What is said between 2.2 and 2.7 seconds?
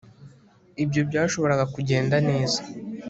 neza